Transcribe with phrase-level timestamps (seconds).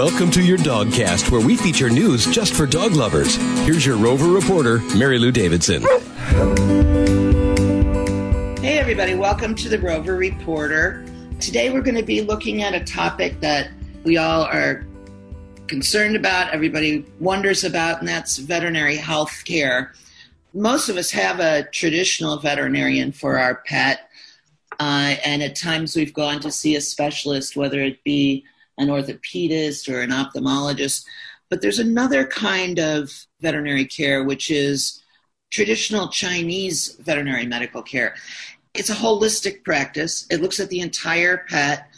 [0.00, 3.36] Welcome to your Dogcast, where we feature news just for dog lovers.
[3.66, 5.82] Here's your Rover reporter, Mary Lou Davidson.
[8.62, 11.04] Hey, everybody, welcome to the Rover Reporter.
[11.38, 14.86] Today, we're going to be looking at a topic that we all are
[15.66, 19.92] concerned about, everybody wonders about, and that's veterinary health care.
[20.54, 24.08] Most of us have a traditional veterinarian for our pet,
[24.78, 28.46] uh, and at times we've gone to see a specialist, whether it be
[28.80, 31.04] an orthopedist or an ophthalmologist.
[31.48, 35.02] But there's another kind of veterinary care, which is
[35.50, 38.14] traditional Chinese veterinary medical care.
[38.74, 41.88] It's a holistic practice, it looks at the entire pet,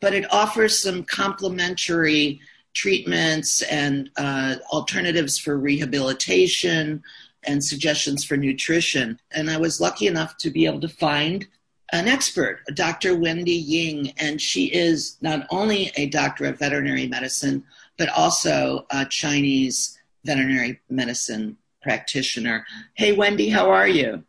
[0.00, 2.40] but it offers some complementary
[2.74, 7.02] treatments and uh, alternatives for rehabilitation
[7.44, 9.18] and suggestions for nutrition.
[9.32, 11.46] And I was lucky enough to be able to find
[11.92, 13.16] an expert, Dr.
[13.16, 17.64] Wendy Ying, and she is not only a doctor of veterinary medicine,
[17.96, 22.66] but also a Chinese veterinary medicine practitioner.
[22.94, 24.22] Hey, Wendy, how are you?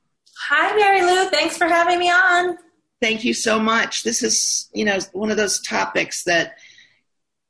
[0.48, 1.30] Hi, Mary Lou.
[1.30, 2.58] Thanks for having me on.
[3.02, 4.04] Thank you so much.
[4.04, 6.58] This is, you know, one of those topics that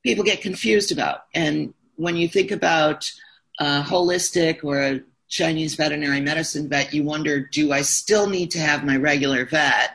[0.03, 1.25] people get confused about.
[1.33, 3.11] And when you think about
[3.59, 8.59] a holistic or a Chinese veterinary medicine vet, you wonder, do I still need to
[8.59, 9.91] have my regular vet?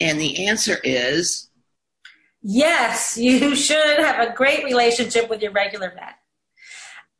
[0.00, 1.50] And the answer is
[2.42, 6.14] yes, you should have a great relationship with your regular vet.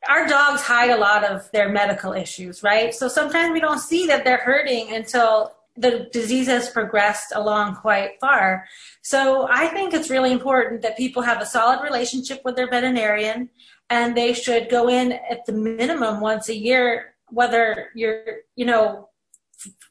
[0.09, 2.93] Our dogs hide a lot of their medical issues, right?
[2.93, 8.19] So sometimes we don't see that they're hurting until the disease has progressed along quite
[8.19, 8.65] far.
[9.03, 13.49] So I think it's really important that people have a solid relationship with their veterinarian
[13.89, 19.09] and they should go in at the minimum once a year, whether you're, you know,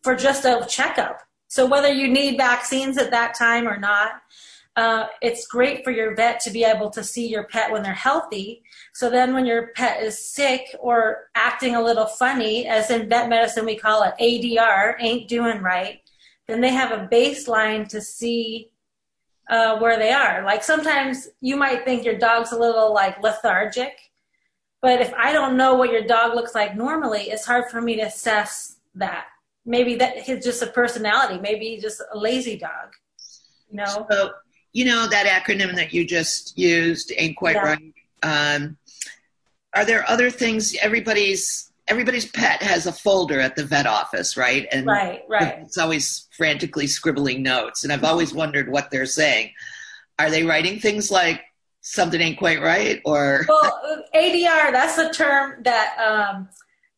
[0.03, 4.23] for just a checkup so whether you need vaccines at that time or not,
[4.77, 7.93] uh, it's great for your vet to be able to see your pet when they're
[7.93, 8.63] healthy.
[8.95, 13.29] So then when your pet is sick or acting a little funny, as in vet
[13.29, 15.99] medicine we call it ADR, ain't doing right,
[16.47, 18.71] then they have a baseline to see
[19.51, 20.45] uh, where they are.
[20.45, 23.99] Like sometimes you might think your dog's a little like lethargic,
[24.81, 27.97] but if I don't know what your dog looks like normally, it's hard for me
[27.97, 29.27] to assess that
[29.71, 31.39] maybe that he's just a personality.
[31.41, 32.93] Maybe he's just a lazy dog.
[33.71, 34.07] You know.
[34.11, 34.33] So
[34.73, 37.77] you know that acronym that you just used ain't quite yeah.
[37.77, 37.95] right.
[38.23, 38.77] Um,
[39.73, 40.77] are there other things?
[40.83, 44.67] Everybody's everybody's pet has a folder at the vet office, right?
[44.73, 45.59] And right, right.
[45.61, 49.53] It's always frantically scribbling notes, and I've always wondered what they're saying.
[50.19, 51.43] Are they writing things like
[51.81, 54.73] something ain't quite right, or well, ADR?
[54.73, 56.49] That's a term that um,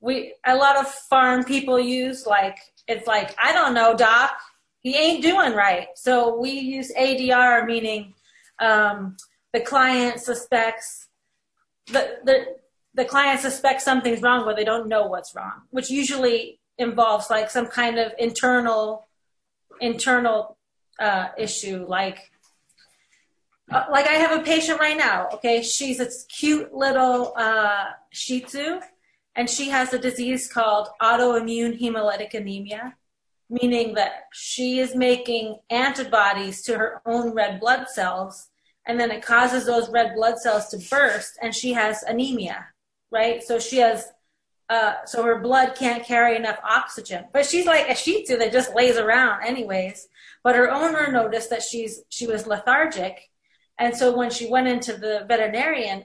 [0.02, 2.58] we a lot of farm people use like
[2.88, 4.32] it's like I don't know, doc,
[4.80, 5.86] he ain't doing right.
[5.94, 8.12] So we use ADR, meaning
[8.58, 9.16] um,
[9.54, 11.08] the client suspects
[11.86, 12.46] the the
[12.94, 17.48] the client suspects something's wrong, but they don't know what's wrong, which usually involves like
[17.48, 19.06] some kind of internal
[19.80, 20.58] internal
[21.00, 22.28] uh, issue, like.
[23.70, 25.28] Uh, like I have a patient right now.
[25.34, 28.80] Okay, she's a cute little uh, Shih Tzu,
[29.34, 32.96] and she has a disease called autoimmune hemolytic anemia,
[33.48, 38.48] meaning that she is making antibodies to her own red blood cells,
[38.86, 42.66] and then it causes those red blood cells to burst, and she has anemia,
[43.10, 43.42] right?
[43.42, 44.12] So she has,
[44.68, 47.26] uh, so her blood can't carry enough oxygen.
[47.32, 50.08] But she's like a Shih Tzu that just lays around, anyways.
[50.42, 53.30] But her owner noticed that she's she was lethargic,
[53.78, 56.04] and so when she went into the veterinarian,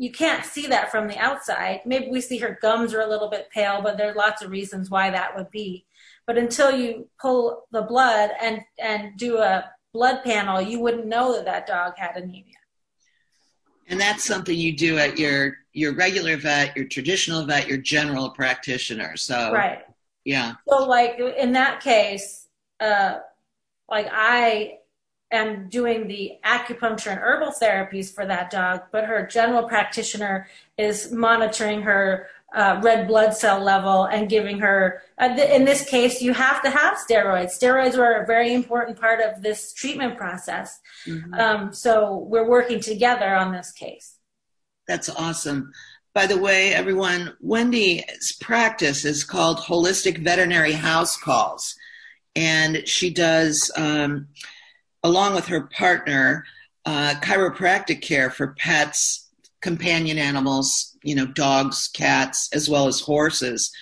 [0.00, 1.82] you can't see that from the outside.
[1.84, 4.50] Maybe we see her gums are a little bit pale, but there are lots of
[4.50, 5.84] reasons why that would be.
[6.26, 11.34] But until you pull the blood and and do a blood panel, you wouldn't know
[11.34, 12.56] that that dog had anemia.
[13.88, 18.30] And that's something you do at your your regular vet, your traditional vet, your general
[18.30, 19.18] practitioner.
[19.18, 19.80] So right,
[20.24, 20.54] yeah.
[20.66, 22.46] So like in that case,
[22.80, 23.18] uh,
[23.90, 24.78] like I
[25.30, 31.12] am doing the acupuncture and herbal therapies for that dog, but her general practitioner is
[31.12, 36.20] monitoring her uh, red blood cell level and giving her, uh, th- in this case,
[36.20, 37.56] you have to have steroids.
[37.56, 40.80] Steroids are a very important part of this treatment process.
[41.06, 41.34] Mm-hmm.
[41.34, 44.16] Um, so we're working together on this case.
[44.88, 45.70] That's awesome.
[46.12, 51.76] By the way, everyone, Wendy's practice is called Holistic Veterinary House Calls.
[52.34, 54.26] And she does um,
[55.02, 56.44] along with her partner,
[56.84, 59.28] uh, chiropractic care for pets,
[59.60, 63.72] companion animals, you know, dogs, cats, as well as horses.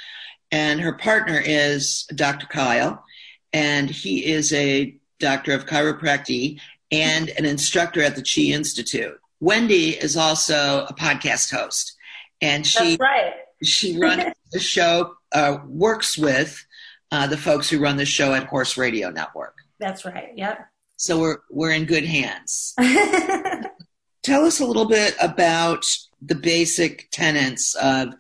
[0.50, 2.46] And her partner is Dr.
[2.46, 3.04] Kyle,
[3.52, 6.60] and he is a doctor of chiropractic
[6.90, 9.18] and an instructor at the Chi Institute.
[9.40, 11.96] Wendy is also a podcast host,
[12.40, 13.34] and she right.
[13.62, 16.64] she runs the show, uh, works with
[17.12, 19.56] uh, the folks who run the show at Horse Radio Network.
[19.78, 20.30] That's right.
[20.34, 20.66] Yep.
[20.98, 22.74] So we're we're in good hands.
[24.22, 25.86] Tell us a little bit about
[26.20, 28.14] the basic tenets of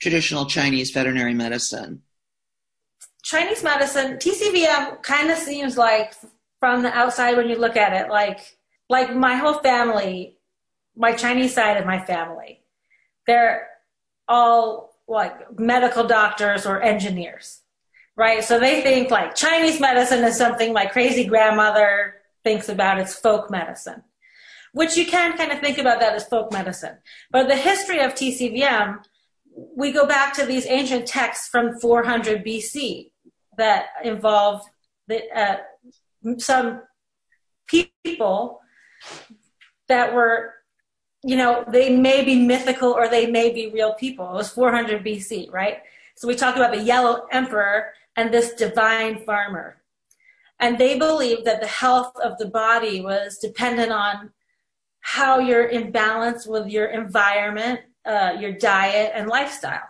[0.00, 2.02] traditional Chinese veterinary medicine.
[3.22, 6.14] Chinese medicine, TCVM kind of seems like
[6.58, 8.56] from the outside when you look at it, like
[8.88, 10.38] like my whole family,
[10.96, 12.62] my Chinese side of my family,
[13.26, 13.68] they're
[14.26, 17.60] all like medical doctors or engineers,
[18.16, 18.42] right?
[18.42, 22.98] So they think like Chinese medicine is something my crazy grandmother thinks about.
[22.98, 24.02] It's folk medicine,
[24.72, 26.98] which you can kind of think about that as folk medicine.
[27.30, 29.04] But the history of TCVM,
[29.76, 33.10] we go back to these ancient texts from 400 BC
[33.58, 34.62] that involve
[35.08, 35.56] the, uh,
[36.38, 36.82] some
[37.66, 38.60] people
[39.88, 40.54] that were,
[41.22, 44.28] you know, they may be mythical or they may be real people.
[44.30, 45.78] It was 400 BC, right?
[46.16, 49.81] So we talk about the yellow emperor and this divine farmer.
[50.62, 54.30] And they believed that the health of the body was dependent on
[55.00, 59.88] how you're in balance with your environment, uh, your diet, and lifestyle.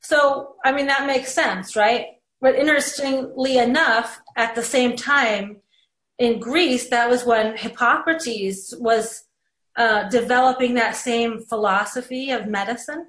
[0.00, 2.06] So, I mean, that makes sense, right?
[2.40, 5.56] But interestingly enough, at the same time,
[6.18, 9.24] in Greece, that was when Hippocrates was
[9.76, 13.06] uh, developing that same philosophy of medicine.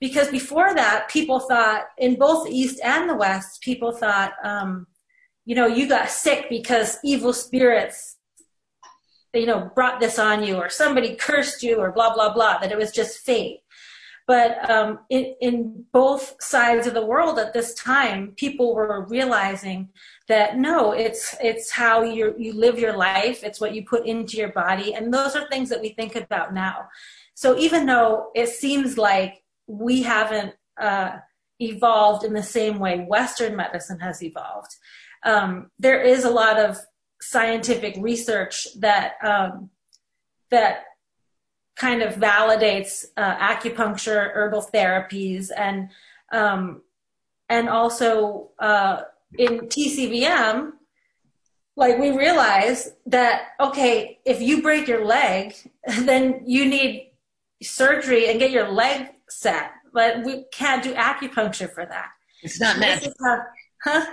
[0.00, 4.86] Because before that, people thought, in both the East and the West, people thought, um,
[5.48, 8.18] you know, you got sick because evil spirits,
[9.32, 12.70] you know, brought this on you, or somebody cursed you, or blah, blah, blah, that
[12.70, 13.60] it was just fate.
[14.26, 19.88] But um, in, in both sides of the world at this time, people were realizing
[20.28, 24.36] that no, it's it's how you you live your life, it's what you put into
[24.36, 26.88] your body, and those are things that we think about now.
[27.32, 31.12] So even though it seems like we haven't uh,
[31.58, 34.76] evolved in the same way Western medicine has evolved,
[35.24, 36.78] um, there is a lot of
[37.20, 39.70] scientific research that um,
[40.50, 40.84] that
[41.76, 45.90] kind of validates uh, acupuncture, herbal therapies, and
[46.32, 46.82] um,
[47.48, 49.02] and also uh,
[49.38, 50.72] in TCVM,
[51.76, 55.54] like we realize that okay, if you break your leg,
[56.00, 57.10] then you need
[57.62, 62.08] surgery and get your leg set, but we can't do acupuncture for that.
[62.42, 63.12] It's not magic.
[63.20, 63.42] How,
[63.84, 64.06] huh?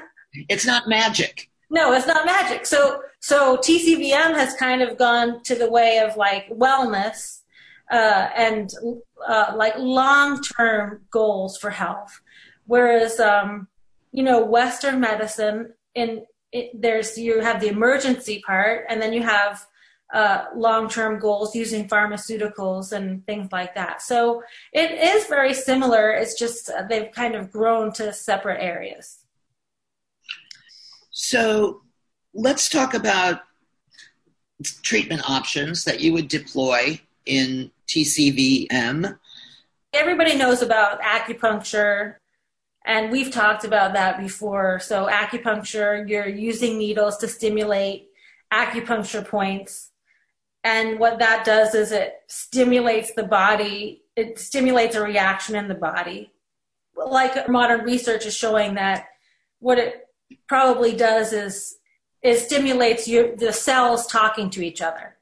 [0.49, 1.49] It's not magic.
[1.69, 2.65] No, it's not magic.
[2.65, 7.41] So so TCVM has kind of gone to the way of like wellness
[7.91, 8.71] uh, and
[9.27, 12.21] uh, like long term goals for health.
[12.65, 13.67] Whereas, um,
[14.11, 19.23] you know, Western medicine, in it, there's you have the emergency part, and then you
[19.23, 19.65] have
[20.13, 24.01] uh, long term goals using pharmaceuticals and things like that.
[24.01, 26.11] So it is very similar.
[26.11, 29.24] It's just uh, they've kind of grown to separate areas.
[31.17, 31.81] So
[32.33, 33.39] let's talk about
[34.81, 39.17] treatment options that you would deploy in TCVM.
[39.93, 42.15] Everybody knows about acupuncture,
[42.85, 44.81] and we've talked about that before.
[44.81, 48.09] So, acupuncture, you're using needles to stimulate
[48.51, 49.91] acupuncture points.
[50.65, 55.75] And what that does is it stimulates the body, it stimulates a reaction in the
[55.75, 56.33] body.
[56.93, 59.07] Like modern research is showing that
[59.59, 60.04] what it
[60.47, 61.77] probably does is
[62.21, 65.15] it stimulates your, the cells talking to each other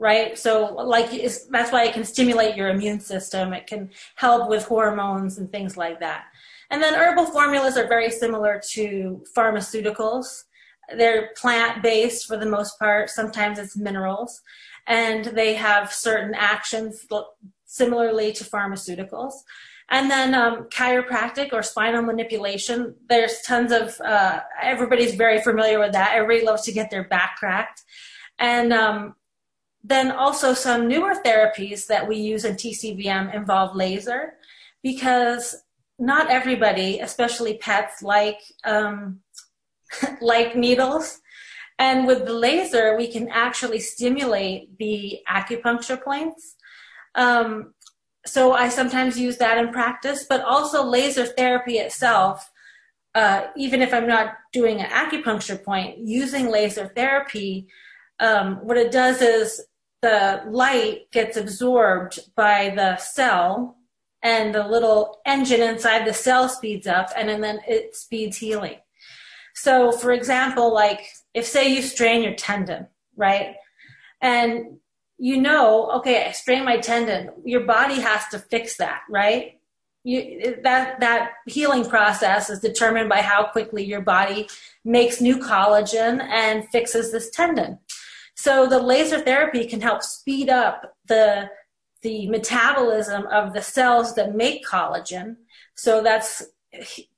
[0.00, 0.36] right?
[0.38, 1.10] So, like,
[1.50, 3.52] that's why it can stimulate your immune system.
[3.52, 6.24] It can help with hormones and things like that.
[6.70, 10.44] And then herbal formulas are very similar to pharmaceuticals.
[10.96, 13.10] They're plant based for the most part.
[13.10, 14.40] Sometimes it's minerals.
[14.86, 17.06] And they have certain actions
[17.66, 19.34] similarly to pharmaceuticals.
[19.90, 25.92] And then um, chiropractic or spinal manipulation, there's tons of, uh, everybody's very familiar with
[25.92, 26.14] that.
[26.14, 27.82] Everybody loves to get their back cracked.
[28.38, 29.16] And um,
[29.82, 34.34] then also some newer therapies that we use in TCVM involve laser
[34.82, 35.56] because
[35.98, 39.20] not everybody, especially pets, like um,
[40.20, 41.20] like needles.
[41.78, 46.56] And with the laser, we can actually stimulate the acupuncture points.
[47.14, 47.74] Um,
[48.26, 52.50] so I sometimes use that in practice, but also laser therapy itself.
[53.14, 57.66] Uh, even if I'm not doing an acupuncture point, using laser therapy,
[58.20, 59.62] um, what it does is
[60.02, 63.76] the light gets absorbed by the cell
[64.22, 68.76] and the little engine inside the cell speeds up and then it speeds healing.
[69.54, 72.86] So for example, like if say you strain your tendon,
[73.16, 73.56] right?
[74.20, 74.78] And
[75.20, 77.30] you know, okay, I strained my tendon.
[77.44, 79.60] Your body has to fix that, right?
[80.02, 84.48] You, that that healing process is determined by how quickly your body
[84.82, 87.78] makes new collagen and fixes this tendon.
[88.34, 91.50] So the laser therapy can help speed up the
[92.00, 95.36] the metabolism of the cells that make collagen.
[95.74, 96.46] So that's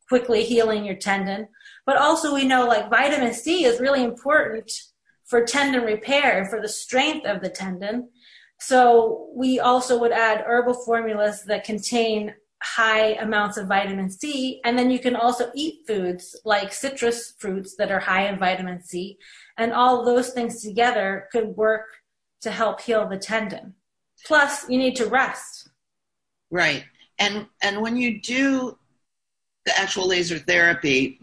[0.09, 1.47] quickly healing your tendon.
[1.87, 4.73] But also we know like vitamin C is really important
[5.33, 8.11] for tendon repair for the strength of the tendon.
[8.61, 14.61] So we also would add herbal formulas that contain high amounts of vitamin C.
[14.63, 18.83] And then you can also eat foods like citrus fruits that are high in vitamin
[18.83, 19.17] C.
[19.57, 21.87] And all those things together could work
[22.43, 23.73] to help heal the tendon.
[24.27, 25.71] Plus, you need to rest.
[26.51, 26.85] Right.
[27.19, 28.77] And and when you do
[29.65, 31.19] the actual laser therapy.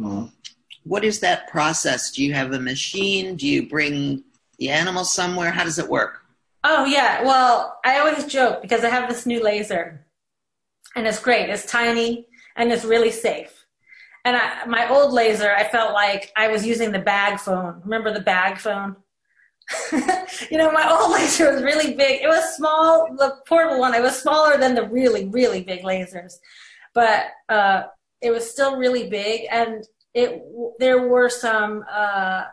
[0.83, 2.12] What is that process?
[2.12, 3.36] Do you have a machine?
[3.36, 4.24] Do you bring
[4.57, 5.51] the animal somewhere?
[5.51, 6.21] How does it work?
[6.63, 7.24] Oh yeah.
[7.24, 10.05] Well, I always joke because I have this new laser
[10.95, 11.50] and it's great.
[11.50, 13.65] It's tiny and it's really safe.
[14.25, 17.81] And I, my old laser, I felt like I was using the bag phone.
[17.83, 18.98] Remember the bag phone?
[20.51, 22.21] you know, my old laser was really big.
[22.21, 23.93] It was small, the portable one.
[23.93, 26.33] It was smaller than the really, really big lasers,
[26.93, 27.83] but uh,
[28.21, 29.48] it was still really big.
[29.51, 30.41] And it
[30.79, 32.45] there were some, uh,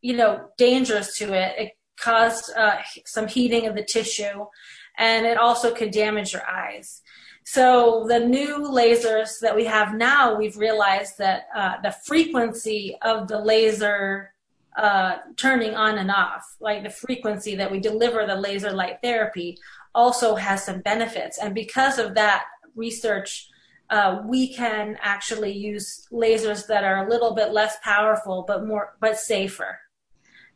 [0.00, 1.54] you know, dangers to it.
[1.58, 4.46] It caused uh, some heating of the tissue,
[4.98, 7.02] and it also could damage your eyes.
[7.44, 13.28] So the new lasers that we have now, we've realized that uh, the frequency of
[13.28, 14.32] the laser
[14.76, 19.58] uh, turning on and off, like the frequency that we deliver the laser light therapy,
[19.94, 21.38] also has some benefits.
[21.38, 22.44] And because of that
[22.76, 23.49] research,
[23.90, 28.94] uh, we can actually use lasers that are a little bit less powerful but more
[29.00, 29.78] but safer.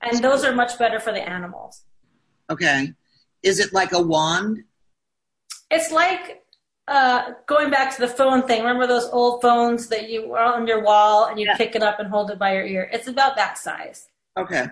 [0.01, 1.83] And those are much better for the animals.
[2.51, 2.93] Okay.
[3.43, 4.65] Is it like a wand?
[5.71, 6.43] It's like
[6.87, 10.67] uh, going back to the phone thing, remember those old phones that you were on
[10.67, 11.57] your wall and you yeah.
[11.57, 12.91] pick it up and hold it by your ear?
[12.93, 14.09] It's about that size.
[14.37, 14.67] Okay.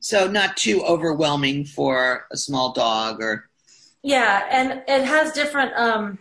[0.00, 3.50] So not too overwhelming for a small dog or.
[4.02, 6.18] Yeah, and it has different um,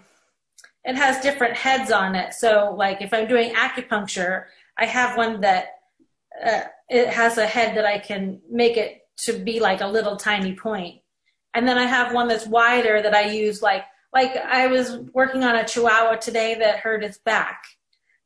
[0.87, 2.33] it has different heads on it.
[2.33, 4.45] So like if I'm doing acupuncture,
[4.77, 5.79] I have one that
[6.43, 10.15] uh, it has a head that I can make it to be like a little
[10.15, 11.01] tiny point,
[11.53, 15.43] and then I have one that's wider that I use like like I was working
[15.43, 17.65] on a chihuahua today that hurt its back.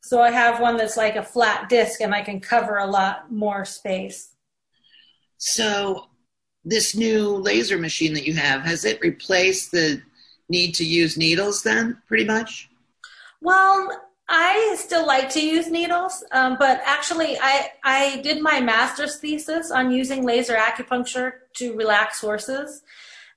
[0.03, 3.32] So I have one that's like a flat disc and I can cover a lot
[3.32, 4.36] more space.
[5.38, 6.08] So
[6.63, 10.01] this new laser machine that you have, has it replaced the
[10.51, 12.70] need to use needles then pretty much?
[13.41, 13.89] Well,
[14.29, 19.72] I still like to use needles, um, but actually, I I did my master's thesis
[19.72, 22.84] on using laser acupuncture to relax horses,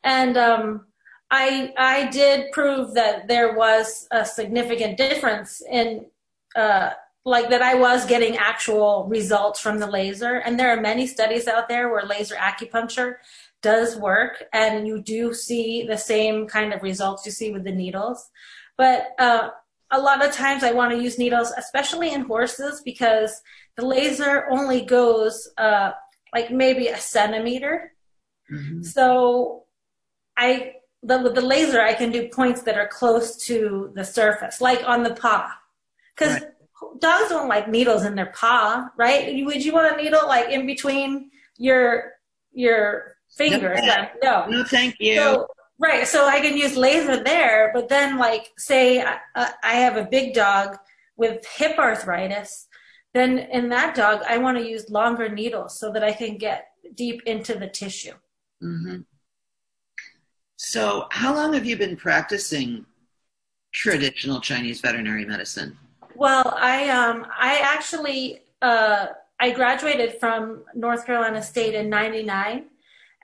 [0.05, 0.87] and um,
[1.31, 6.07] I I did prove that there was a significant difference in
[6.55, 6.91] uh,
[7.25, 10.37] like that I was getting actual results from the laser.
[10.37, 13.17] And there are many studies out there where laser acupuncture
[13.65, 17.73] does work, and you do see the same kind of results you see with the
[17.73, 18.31] needles.
[18.77, 19.49] But uh,
[19.91, 23.41] a lot of times I want to use needles, especially in horses, because
[23.77, 25.93] the laser only goes uh,
[26.35, 27.93] like maybe a centimeter.
[28.53, 28.83] Mm-hmm.
[28.83, 29.65] So
[30.37, 34.61] I the, with the laser, I can do points that are close to the surface,
[34.61, 35.51] like on the paw.
[36.15, 37.01] Because right.
[37.01, 39.45] dogs don't like needles in their paw, right?
[39.45, 42.13] Would you want a needle like in between your
[42.53, 43.81] your fingers?
[43.83, 45.17] No, no, no thank you.
[45.17, 45.47] So,
[45.79, 49.19] right, so I can use laser there, but then like say I,
[49.63, 50.77] I have a big dog
[51.17, 52.67] with hip arthritis,
[53.13, 56.69] then in that dog I want to use longer needles so that I can get
[56.95, 58.15] deep into the tissue.
[58.63, 59.01] Mm-hmm.
[60.57, 62.87] So, how long have you been practicing
[63.73, 65.77] traditional Chinese veterinary medicine?
[66.15, 69.09] Well, I um, I actually uh,
[69.41, 72.67] I graduated from North Carolina State in '99,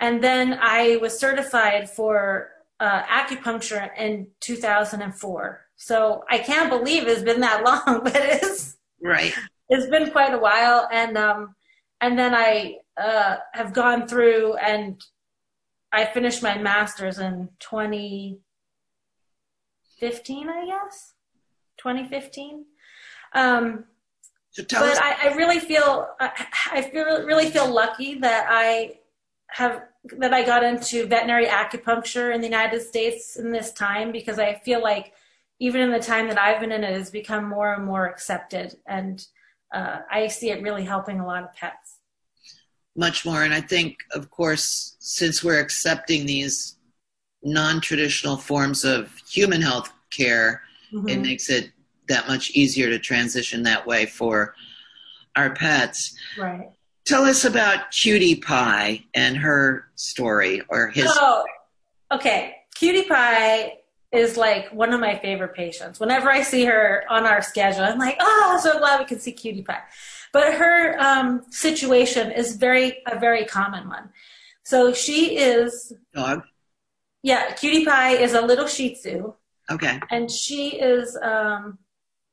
[0.01, 5.61] and then I was certified for uh, acupuncture in 2004.
[5.77, 9.33] So I can't believe it's been that long, but it's right.
[9.69, 11.55] It's been quite a while, and um,
[12.01, 15.01] and then I uh, have gone through and
[15.93, 21.15] I finished my master's in 2015, I guess.
[21.79, 22.65] 2015.
[23.35, 23.85] Um,
[24.51, 26.09] so but I, I, really feel
[26.73, 28.99] I feel really feel lucky that I
[29.51, 34.39] have that I got into veterinary acupuncture in the United States in this time because
[34.39, 35.13] I feel like
[35.59, 38.77] even in the time that I've been in it has become more and more accepted
[38.87, 39.25] and
[39.73, 41.99] uh, I see it really helping a lot of pets.
[42.97, 43.45] much more.
[43.45, 46.77] And I think, of course, since we're accepting these
[47.43, 51.09] non traditional forms of human health care, mm-hmm.
[51.09, 51.71] it makes it
[52.09, 54.55] that much easier to transition that way for
[55.37, 56.17] our pets.
[56.37, 56.71] Right.
[57.05, 61.07] Tell us about Cutie Pie and her story or his.
[61.09, 61.45] Oh,
[62.13, 62.57] okay.
[62.75, 63.79] Cutie Pie
[64.13, 66.01] is like one of my favorite patients.
[66.01, 69.33] Whenever I see her on our schedule, I'm like, oh, so glad we can see
[69.33, 69.83] Cutie Pie.
[70.33, 74.11] But her um, situation is very a very common one.
[74.65, 76.43] So she is dog.
[77.23, 79.35] Yeah, Cutie Pie is a little Shih Tzu.
[79.71, 80.01] Okay.
[80.11, 81.79] And she is um,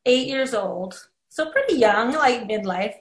[0.05, 2.95] eight years old, so pretty young, like midlife.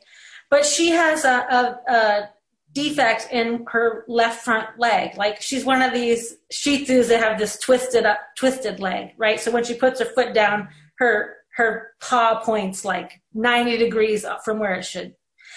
[0.50, 2.30] But she has a, a, a
[2.72, 5.16] defect in her left front leg.
[5.16, 9.40] Like she's one of these Shih Tzus that have this twisted up, twisted leg, right?
[9.40, 14.58] So when she puts her foot down, her her paw points like 90 degrees from
[14.58, 15.14] where it should.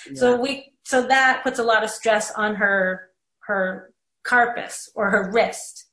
[0.07, 0.13] Yeah.
[0.15, 3.09] So we so that puts a lot of stress on her
[3.41, 3.93] her
[4.23, 5.85] carpus or her wrist.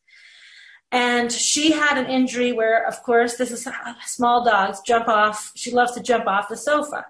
[0.93, 3.69] And she had an injury where, of course, this is
[4.05, 5.51] small dogs jump off.
[5.57, 7.07] She loves to jump off the sofa.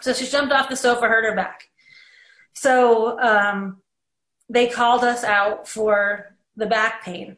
[0.00, 1.68] So she jumped off the sofa, hurt her back.
[2.54, 3.82] So um,
[4.48, 7.36] they called us out for the back pain.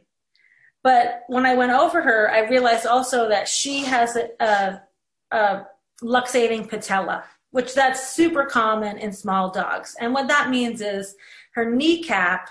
[0.82, 4.82] But when I went over her, I realized also that she has a, a,
[5.30, 5.66] a
[6.02, 9.94] luxating patella, which that's super common in small dogs.
[10.00, 11.14] And what that means is
[11.54, 12.48] her kneecap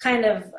[0.00, 0.52] kind of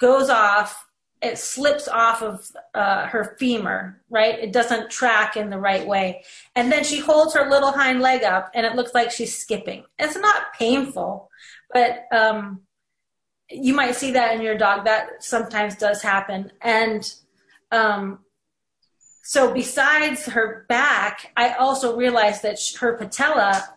[0.00, 0.87] goes off
[1.20, 4.38] it slips off of uh, her femur, right?
[4.38, 6.22] It doesn't track in the right way.
[6.54, 9.84] And then she holds her little hind leg up and it looks like she's skipping.
[9.98, 11.28] It's not painful,
[11.72, 12.60] but um,
[13.50, 14.84] you might see that in your dog.
[14.84, 16.52] That sometimes does happen.
[16.62, 17.12] And
[17.72, 18.20] um,
[19.22, 23.76] so, besides her back, I also realized that her patella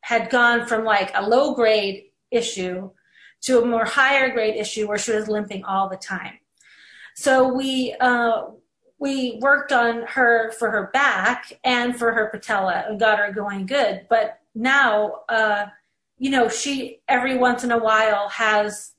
[0.00, 2.90] had gone from like a low grade issue
[3.42, 6.38] to a more higher grade issue where she was limping all the time.
[7.14, 8.42] So we uh,
[8.98, 13.66] we worked on her for her back and for her patella and got her going
[13.66, 14.06] good.
[14.08, 15.66] But now, uh,
[16.18, 18.92] you know, she every once in a while has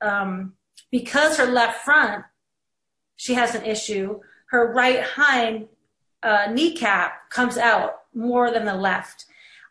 [0.00, 0.54] um,
[0.90, 2.24] because her left front
[3.22, 4.18] she has an issue.
[4.46, 5.68] Her right hind
[6.24, 9.26] uh, kneecap comes out more than the left.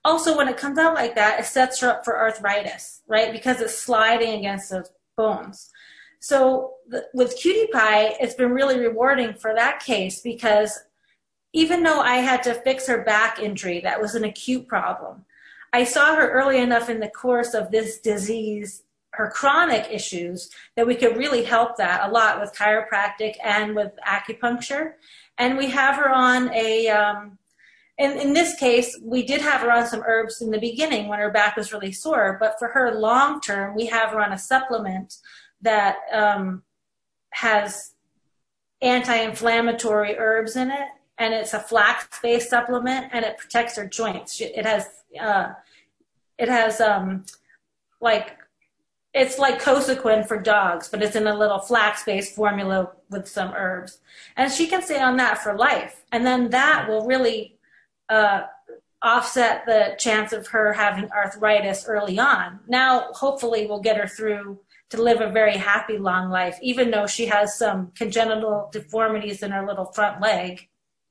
[0.05, 3.33] Also, when it comes out like that, it sets her up for arthritis, right?
[3.33, 5.69] Because it's sliding against the bones.
[6.21, 6.75] So
[7.13, 10.79] with Cutie Pie, it's been really rewarding for that case because
[11.51, 15.25] even though I had to fix her back injury, that was an acute problem.
[15.73, 20.85] I saw her early enough in the course of this disease, her chronic issues, that
[20.85, 24.93] we could really help that a lot with chiropractic and with acupuncture.
[25.39, 27.39] And we have her on a, um,
[27.97, 31.19] in, in this case, we did have her on some herbs in the beginning when
[31.19, 34.37] her back was really sore, but for her long term, we have her on a
[34.37, 35.17] supplement
[35.61, 36.63] that um,
[37.31, 37.91] has
[38.81, 44.41] anti-inflammatory herbs in it, and it's a flax-based supplement, and it protects her joints.
[44.41, 44.87] It has
[45.19, 45.53] uh,
[46.37, 47.25] it has um,
[47.99, 48.37] like
[49.13, 53.99] it's like Cosequin for dogs, but it's in a little flax-based formula with some herbs,
[54.35, 57.57] and she can stay on that for life, and then that will really
[58.09, 58.43] uh,
[59.03, 62.59] offset the chance of her having arthritis early on.
[62.67, 64.59] Now, hopefully, we'll get her through
[64.91, 69.51] to live a very happy long life, even though she has some congenital deformities in
[69.51, 70.67] her little front leg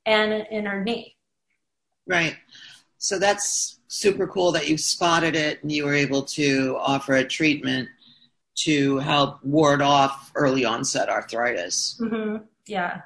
[0.07, 1.17] and in her knee.
[2.07, 2.37] Right.
[2.99, 7.25] So that's super cool that you spotted it and you were able to offer a
[7.25, 7.89] treatment
[8.55, 11.99] to help ward off early onset arthritis.
[12.01, 12.45] Mm-hmm.
[12.67, 13.01] Yeah.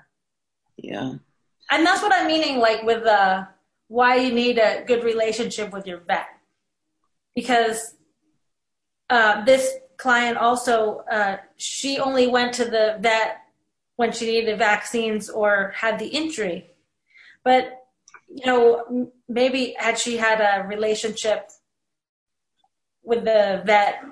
[0.77, 1.15] Yeah.
[1.71, 3.45] And that's what I'm meaning, like with uh,
[3.87, 6.27] why you need a good relationship with your vet.
[7.37, 7.95] Because
[9.09, 13.39] uh, this client also, uh, she only went to the vet
[13.97, 16.71] when she needed vaccines or had the injury.
[17.45, 17.87] But,
[18.29, 21.51] you know, maybe had she had a relationship
[23.03, 24.03] with the vet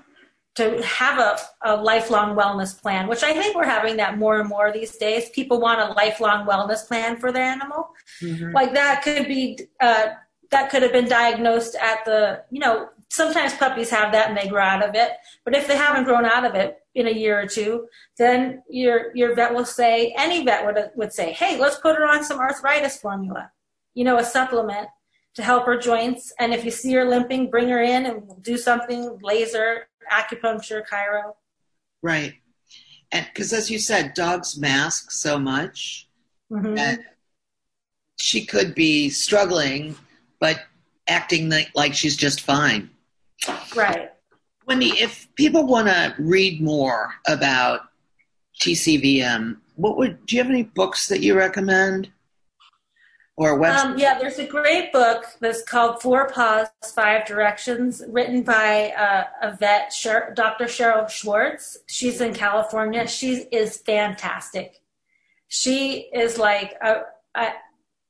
[0.54, 4.48] to have a, a lifelong wellness plan, which I think we're having that more and
[4.48, 5.30] more these days.
[5.30, 7.88] People want a lifelong wellness plan for their animal.
[8.20, 8.52] Mm-hmm.
[8.52, 10.08] Like that could be, uh,
[10.50, 14.48] that could have been diagnosed at the, you know, sometimes puppies have that and they
[14.48, 15.12] grow out of it.
[15.44, 17.86] But if they haven't grown out of it in a year or two,
[18.18, 22.06] then your your vet will say, any vet would would say, hey, let's put her
[22.06, 23.50] on some arthritis formula,
[23.94, 24.88] you know, a supplement
[25.34, 26.32] to help her joints.
[26.38, 30.82] And if you see her limping, bring her in and we'll do something, laser, acupuncture,
[30.90, 31.32] chiro.
[32.02, 32.34] Right.
[33.10, 36.08] And because as you said, dogs mask so much
[36.50, 36.74] mm-hmm.
[36.74, 37.00] that
[38.18, 39.96] she could be struggling,
[40.40, 40.60] but
[41.08, 42.90] acting like she's just fine.
[43.74, 44.10] Right.
[44.66, 47.80] Wendy, if people want to read more about
[48.60, 52.10] TCVM, what would do you have any books that you recommend?
[53.36, 53.84] Or website?
[53.84, 59.24] Um, yeah, there's a great book that's called Four Paws, Five Directions, written by uh,
[59.40, 59.92] a vet,
[60.34, 60.66] Dr.
[60.66, 61.78] Cheryl Schwartz.
[61.86, 63.08] She's in California.
[63.08, 64.82] She is fantastic.
[65.48, 67.54] She is like, a, I,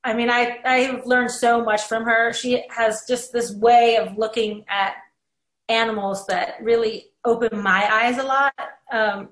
[0.03, 2.33] I mean, I, I've learned so much from her.
[2.33, 4.95] She has just this way of looking at
[5.69, 8.53] animals that really opened my eyes a lot.
[8.91, 9.29] Um,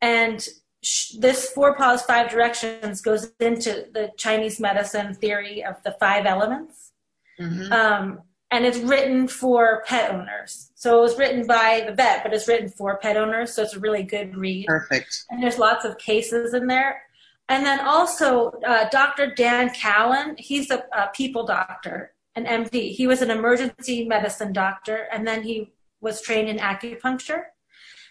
[0.00, 0.46] and
[0.82, 6.26] sh- this Four Paws, Five Directions goes into the Chinese medicine theory of the five
[6.26, 6.92] elements.
[7.40, 7.72] Mm-hmm.
[7.72, 10.72] Um, and it's written for pet owners.
[10.74, 13.54] So it was written by the vet, but it's written for pet owners.
[13.54, 14.66] So it's a really good read.
[14.66, 15.24] Perfect.
[15.30, 17.02] And there's lots of cases in there.
[17.48, 19.34] And then also, uh, Dr.
[19.34, 22.92] Dan Keown, he's a, a, people doctor, an MD.
[22.92, 27.42] He was an emergency medicine doctor, and then he was trained in acupuncture.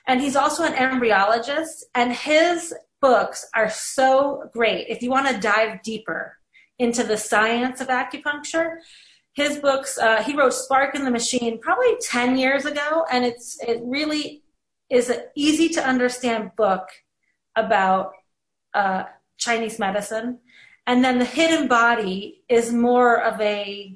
[0.08, 4.88] And he's also an embryologist, and his books are so great.
[4.90, 6.38] If you want to dive deeper
[6.78, 8.78] into the science of acupuncture,
[9.34, 13.58] his books, uh, he wrote Spark in the Machine probably 10 years ago, and it's
[13.62, 14.44] it really
[14.90, 16.88] is an easy to understand book
[17.56, 18.14] about
[18.74, 19.04] uh,
[19.38, 20.40] Chinese medicine.
[20.88, 23.96] And then the hidden body is more of a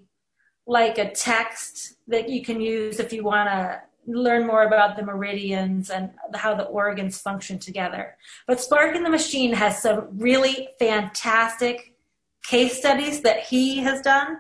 [0.65, 5.04] like a text that you can use if you want to learn more about the
[5.04, 8.17] meridians and how the organs function together.
[8.47, 11.95] But Spark in the Machine has some really fantastic
[12.43, 14.39] case studies that he has done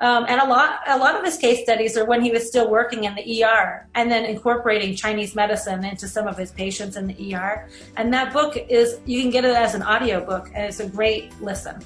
[0.00, 2.70] um, and a lot, a lot of his case studies are when he was still
[2.70, 7.08] working in the ER and then incorporating Chinese medicine into some of his patients in
[7.08, 7.68] the ER.
[7.96, 10.88] And that book is, you can get it as an audio book and it's a
[10.88, 11.82] great listen.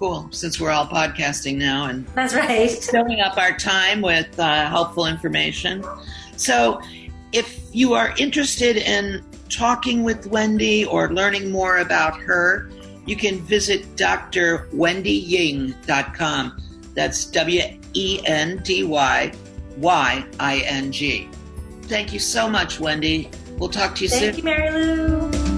[0.00, 0.26] Cool.
[0.32, 5.04] Since we're all podcasting now and that's right, filling up our time with uh, helpful
[5.04, 5.84] information.
[6.36, 6.80] So,
[7.32, 12.70] if you are interested in talking with Wendy or learning more about her,
[13.04, 16.62] you can visit drwendyying.com.
[16.94, 19.32] That's W E N D Y
[19.76, 21.28] Y I N G.
[21.82, 23.28] Thank you so much, Wendy.
[23.58, 24.32] We'll talk to you Thank soon.
[24.32, 25.49] Thank you, Mary Lou.